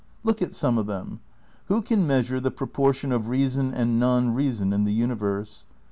Look 0.23 0.41
at 0.41 0.55
some 0.55 0.79
of 0.79 0.87
them. 0.87 1.19
Who 1.65 1.83
can 1.83 2.07
measure 2.07 2.39
the 2.39 2.49
pro 2.49 2.65
portion 2.65 3.11
of 3.11 3.29
reason 3.29 3.71
and 3.71 3.99
non 3.99 4.33
reason 4.33 4.73
in 4.73 4.83
the 4.83 4.93
universe? 4.93 5.65